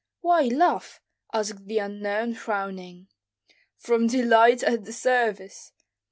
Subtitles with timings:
[0.21, 0.99] "Why laugh?"
[1.31, 3.07] asked the unknown, frowning.
[3.77, 5.73] "From delight at the service."